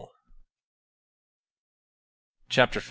[2.49, 2.79] CHAPTER V.